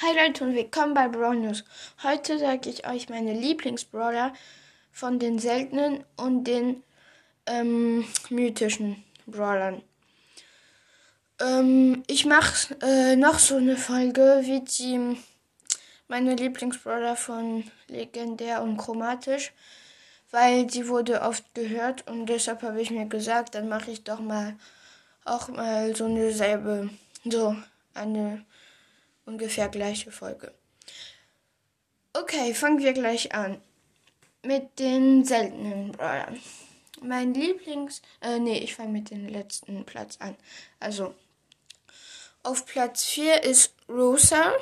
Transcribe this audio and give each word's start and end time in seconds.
Hi 0.00 0.14
Leute 0.14 0.44
und 0.44 0.54
willkommen 0.54 0.94
bei 0.94 1.08
Brawl 1.08 1.34
News. 1.34 1.64
Heute 2.04 2.38
sage 2.38 2.70
ich 2.70 2.86
euch 2.86 3.08
meine 3.08 3.32
Lieblingsbrawler 3.32 4.32
von 4.92 5.18
den 5.18 5.40
seltenen 5.40 6.04
und 6.16 6.44
den 6.44 6.84
ähm, 7.46 8.04
mythischen 8.30 9.02
Brawlern. 9.26 9.82
Ähm, 11.40 12.04
ich 12.06 12.26
mache 12.26 12.76
äh, 12.80 13.16
noch 13.16 13.40
so 13.40 13.56
eine 13.56 13.76
Folge 13.76 14.42
wie 14.44 14.60
die 14.60 15.18
meine 16.06 16.36
Lieblingsbrawler 16.36 17.16
von 17.16 17.64
legendär 17.88 18.62
und 18.62 18.76
chromatisch, 18.76 19.52
weil 20.30 20.66
die 20.66 20.86
wurde 20.86 21.22
oft 21.22 21.42
gehört 21.54 22.08
und 22.08 22.26
deshalb 22.26 22.62
habe 22.62 22.80
ich 22.80 22.92
mir 22.92 23.06
gesagt, 23.06 23.56
dann 23.56 23.68
mache 23.68 23.90
ich 23.90 24.04
doch 24.04 24.20
mal 24.20 24.54
auch 25.24 25.48
mal 25.48 25.96
so 25.96 26.04
eine 26.04 26.30
selbe, 26.30 26.88
so 27.24 27.56
eine 27.94 28.44
ungefähr 29.28 29.68
gleiche 29.68 30.10
Folge. 30.10 30.52
Okay, 32.14 32.54
fangen 32.54 32.80
wir 32.80 32.94
gleich 32.94 33.34
an. 33.34 33.60
Mit 34.42 34.78
den 34.78 35.24
seltenen 35.24 35.92
Brawlern. 35.92 36.40
Mein 37.02 37.34
Lieblings. 37.34 38.02
Äh, 38.20 38.38
nee, 38.38 38.58
ich 38.58 38.74
fange 38.74 38.90
mit 38.90 39.10
dem 39.10 39.28
letzten 39.28 39.84
Platz 39.84 40.16
an. 40.20 40.34
Also, 40.80 41.14
auf 42.42 42.64
Platz 42.66 43.04
4 43.04 43.44
ist 43.44 43.74
Rosa. 43.88 44.52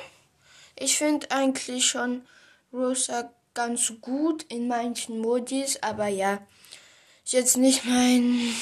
Ich 0.75 0.97
finde 0.97 1.31
eigentlich 1.31 1.87
schon 1.87 2.27
Rosa 2.73 3.31
ganz 3.53 3.93
gut 4.01 4.43
in 4.43 4.67
manchen 4.67 5.19
Modis, 5.19 5.81
aber 5.81 6.07
ja, 6.07 6.45
ist 7.23 7.33
jetzt 7.33 7.57
nicht 7.57 7.85
mein, 7.85 8.53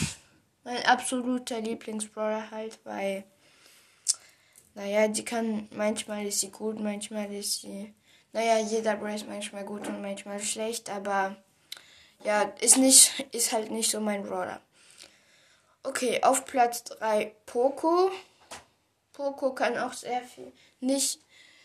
mein 0.63 0.85
absoluter 0.85 1.59
Lieblingsbrawler 1.59 2.51
halt, 2.51 2.79
weil 2.85 3.25
naja, 4.75 5.07
die 5.07 5.25
kann, 5.25 5.67
manchmal 5.71 6.27
ist 6.27 6.41
sie 6.41 6.51
gut, 6.51 6.79
manchmal 6.79 7.33
ist 7.33 7.61
sie, 7.61 7.93
naja, 8.33 8.59
jeder 8.59 8.97
Bray 8.97 9.15
ist 9.15 9.27
manchmal 9.27 9.63
gut 9.63 9.87
und 9.87 10.01
manchmal 10.01 10.39
schlecht, 10.41 10.89
aber 10.89 11.37
ja, 12.23 12.41
ist 12.59 12.77
nicht, 12.77 13.25
ist 13.31 13.53
halt 13.53 13.71
nicht 13.71 13.89
so 13.89 14.01
mein 14.01 14.23
Brawler. 14.23 14.61
Okay, 15.83 16.21
auf 16.23 16.45
Platz 16.45 16.83
3 16.83 17.33
Poco. 17.45 18.11
Poco 19.13 19.53
kann 19.53 19.77
auch 19.77 19.93
sehr 19.93 20.21
viel, 20.21 20.51
nicht, 20.81 21.21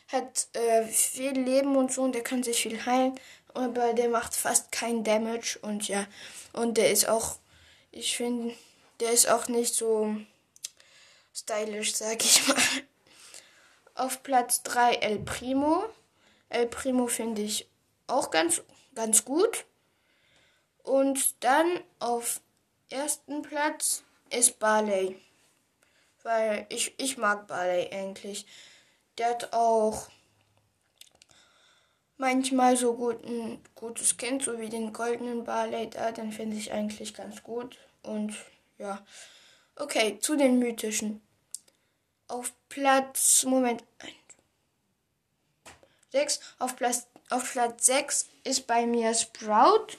hat 0.09 0.47
äh, 0.53 0.85
viel 0.87 1.33
Leben 1.33 1.75
und 1.75 1.93
so 1.93 2.03
und 2.03 2.15
der 2.15 2.23
kann 2.23 2.45
sich 2.45 2.63
viel 2.63 2.87
heilen, 2.87 3.19
aber 3.55 3.93
der 3.93 4.09
macht 4.09 4.37
fast 4.37 4.71
kein 4.71 5.03
Damage 5.03 5.59
und 5.63 5.89
ja, 5.89 6.07
und 6.53 6.79
der 6.79 6.93
ist 6.93 7.09
auch, 7.09 7.39
ich 7.91 8.17
finde, 8.17 8.55
der 9.01 9.11
ist 9.11 9.29
auch 9.29 9.49
nicht 9.49 9.75
so 9.75 10.15
stylisch, 11.35 11.95
sag 11.95 12.25
ich 12.25 12.47
mal. 12.47 12.57
Auf 14.01 14.23
Platz 14.23 14.63
3 14.63 14.95
El 14.95 15.19
Primo. 15.19 15.85
El 16.49 16.69
Primo 16.69 17.07
finde 17.07 17.43
ich 17.43 17.69
auch 18.07 18.31
ganz, 18.31 18.63
ganz 18.95 19.27
gut. 19.27 19.67
Und 20.83 21.45
dann 21.45 21.67
auf 21.99 22.41
ersten 22.89 23.43
Platz 23.43 24.03
ist 24.31 24.59
Barley. 24.59 25.21
Weil 26.23 26.65
ich, 26.71 26.99
ich 26.99 27.19
mag 27.19 27.47
Barley 27.47 27.91
eigentlich. 27.93 28.47
Der 29.19 29.33
hat 29.33 29.53
auch 29.53 30.09
manchmal 32.17 32.79
so 32.79 32.95
gut, 32.95 33.23
ein 33.23 33.61
gutes 33.75 34.17
Kind, 34.17 34.43
so 34.43 34.59
wie 34.59 34.71
den 34.71 34.95
goldenen 34.95 35.45
Barley 35.45 35.91
da. 35.91 36.11
Den 36.11 36.33
finde 36.33 36.57
ich 36.57 36.73
eigentlich 36.73 37.13
ganz 37.13 37.43
gut. 37.43 37.77
Und 38.03 38.35
ja. 38.79 39.05
Okay, 39.77 40.19
zu 40.21 40.37
den 40.37 40.59
mythischen. 40.59 41.21
Auf 42.31 42.53
Platz, 42.69 43.45
Moment, 43.45 43.83
6, 46.13 46.39
auf 46.61 46.77
Platz, 46.77 47.09
auf 47.29 47.53
Platz 47.53 47.87
6 47.87 48.29
ist 48.45 48.69
bei 48.69 48.87
mir 48.87 49.15
Sprout. 49.15 49.99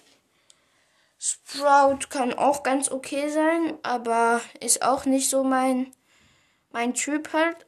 Sprout 1.20 2.08
kann 2.10 2.34
auch 2.34 2.64
ganz 2.64 2.90
okay 2.90 3.30
sein, 3.30 3.78
aber 3.84 4.40
ist 4.62 4.82
auch 4.82 5.04
nicht 5.04 5.30
so 5.30 5.44
mein, 5.44 5.94
mein 6.72 6.94
Typ 6.94 7.34
halt. 7.34 7.66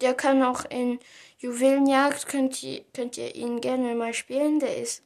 Der 0.00 0.14
kann 0.14 0.44
auch 0.44 0.64
in 0.64 1.00
Juwelenjagd, 1.38 2.28
könnt 2.28 2.62
ihr, 2.62 2.84
könnt 2.94 3.16
ihr 3.16 3.34
ihn 3.34 3.60
gerne 3.60 3.96
mal 3.96 4.14
spielen. 4.14 4.60
Der 4.60 4.76
ist, 4.76 5.02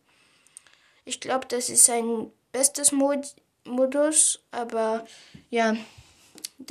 ich 1.06 1.20
glaube, 1.20 1.46
das 1.46 1.70
ist 1.70 1.86
sein 1.86 2.30
bestes 2.52 2.92
Mod 2.92 3.34
Modus, 3.64 4.40
aber 4.50 5.06
ja. 5.48 5.74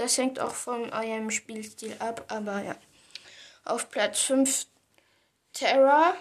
Das 0.01 0.17
hängt 0.17 0.39
auch 0.39 0.55
von 0.55 0.91
eurem 0.91 1.29
Spielstil 1.29 1.95
ab, 1.99 2.25
aber 2.29 2.63
ja. 2.63 2.75
Auf 3.65 3.91
Platz 3.91 4.21
5 4.21 4.65
Terra. 5.53 6.15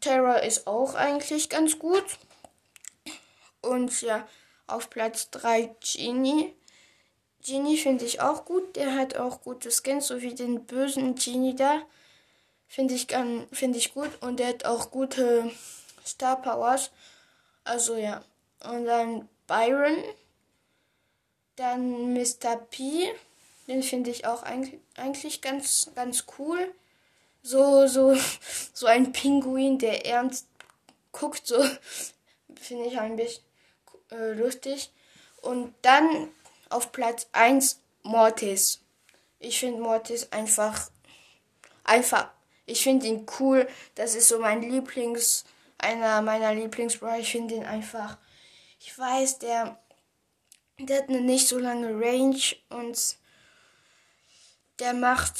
Terra 0.00 0.36
ist 0.36 0.68
auch 0.68 0.94
eigentlich 0.94 1.48
ganz 1.48 1.80
gut. 1.80 2.04
Und 3.62 4.00
ja, 4.02 4.28
auf 4.68 4.90
Platz 4.90 5.28
3 5.30 5.74
Genie. 5.80 6.54
Genie 7.44 7.78
finde 7.78 8.04
ich 8.04 8.20
auch 8.20 8.44
gut. 8.44 8.76
Der 8.76 8.94
hat 8.94 9.16
auch 9.16 9.40
gute 9.40 9.72
Skins, 9.72 10.06
so 10.06 10.22
wie 10.22 10.36
den 10.36 10.64
bösen 10.64 11.16
Genie 11.16 11.56
da. 11.56 11.82
Finde 12.68 12.94
ich, 12.94 13.08
find 13.50 13.74
ich 13.74 13.92
gut. 13.92 14.22
Und 14.22 14.38
der 14.38 14.50
hat 14.50 14.64
auch 14.66 14.92
gute 14.92 15.50
Star 16.06 16.40
Powers. 16.40 16.92
Also 17.64 17.96
ja. 17.96 18.22
Und 18.62 18.84
dann 18.84 19.28
Byron. 19.48 19.96
Dann 21.58 22.14
Mr. 22.14 22.56
P. 22.70 23.12
Den 23.66 23.82
finde 23.82 24.10
ich 24.10 24.26
auch 24.26 24.44
eigentlich 24.44 25.42
ganz, 25.42 25.90
ganz 25.96 26.24
cool. 26.38 26.72
So, 27.42 27.88
so, 27.88 28.16
so 28.72 28.86
ein 28.86 29.12
Pinguin, 29.12 29.78
der 29.78 30.06
ernst 30.06 30.46
guckt, 31.10 31.46
so 31.46 31.62
finde 32.54 32.86
ich 32.86 32.98
ein 32.98 33.16
bisschen 33.16 33.42
äh, 34.12 34.32
lustig. 34.34 34.92
Und 35.42 35.74
dann 35.82 36.28
auf 36.70 36.92
Platz 36.92 37.28
1 37.32 37.80
Mortis. 38.04 38.80
Ich 39.40 39.58
finde 39.58 39.80
Mortis 39.80 40.30
einfach, 40.30 40.90
einfach, 41.82 42.30
ich 42.66 42.84
finde 42.84 43.06
ihn 43.06 43.26
cool. 43.40 43.68
Das 43.96 44.14
ist 44.14 44.28
so 44.28 44.38
mein 44.38 44.62
Lieblings, 44.62 45.44
einer 45.78 46.22
meiner 46.22 46.54
Lieblingsbrawler. 46.54 47.18
Ich 47.18 47.32
finde 47.32 47.56
ihn 47.56 47.64
einfach, 47.64 48.16
ich 48.78 48.96
weiß, 48.96 49.40
der 49.40 49.78
der 50.78 50.98
hat 50.98 51.08
eine 51.08 51.20
nicht 51.20 51.48
so 51.48 51.58
lange 51.58 51.88
Range 51.88 52.40
und 52.70 53.16
der 54.78 54.94
macht, 54.94 55.34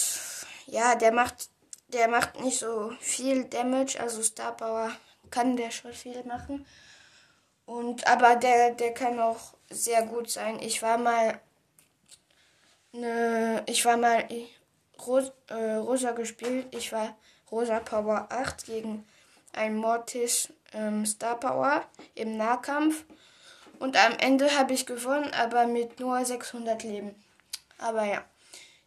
ja, 0.66 0.94
der 0.96 1.12
macht, 1.12 1.48
der 1.88 2.08
macht 2.08 2.40
nicht 2.40 2.58
so 2.58 2.92
viel 3.00 3.44
Damage, 3.44 4.00
also 4.00 4.22
Star 4.22 4.56
Power 4.56 4.90
kann 5.30 5.56
der 5.56 5.70
schon 5.70 5.92
viel 5.92 6.22
machen. 6.24 6.66
Und, 7.66 8.06
aber 8.06 8.36
der, 8.36 8.72
der 8.72 8.94
kann 8.94 9.20
auch 9.20 9.54
sehr 9.70 10.02
gut 10.06 10.30
sein. 10.30 10.58
Ich 10.60 10.82
war 10.82 10.96
mal, 10.96 11.38
ne, 12.92 13.62
ich 13.66 13.84
war 13.84 13.96
mal 13.96 14.26
Ros, 15.06 15.32
äh, 15.48 15.74
Rosa 15.74 16.12
gespielt. 16.12 16.74
Ich 16.74 16.92
war 16.92 17.16
Rosa 17.50 17.80
Power 17.80 18.26
8 18.30 18.64
gegen 18.64 19.06
ein 19.52 19.76
Mortis 19.76 20.52
ähm, 20.72 21.04
Star 21.04 21.38
Power 21.38 21.84
im 22.14 22.36
Nahkampf. 22.36 23.04
Und 23.78 23.96
am 23.96 24.12
Ende 24.18 24.56
habe 24.56 24.72
ich 24.72 24.86
gewonnen, 24.86 25.32
aber 25.32 25.66
mit 25.66 26.00
nur 26.00 26.24
600 26.24 26.82
Leben. 26.82 27.14
Aber 27.78 28.04
ja, 28.04 28.24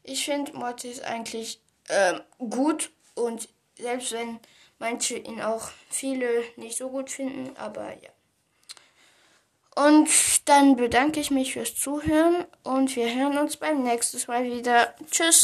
ich 0.03 0.25
finde 0.25 0.53
Mortis 0.53 1.01
eigentlich 1.01 1.61
äh, 1.87 2.19
gut 2.37 2.91
und 3.15 3.47
selbst 3.77 4.11
wenn 4.11 4.39
manche 4.79 5.17
ihn 5.17 5.41
auch 5.41 5.69
viele 5.89 6.43
nicht 6.55 6.77
so 6.77 6.89
gut 6.89 7.09
finden, 7.09 7.55
aber 7.57 7.89
ja. 8.01 8.09
Und 9.75 10.09
dann 10.49 10.75
bedanke 10.75 11.21
ich 11.21 11.31
mich 11.31 11.53
fürs 11.53 11.75
Zuhören 11.75 12.45
und 12.63 12.93
wir 12.95 13.13
hören 13.15 13.37
uns 13.37 13.55
beim 13.55 13.83
nächsten 13.83 14.19
Mal 14.29 14.43
wieder. 14.43 14.93
Tschüss. 15.09 15.39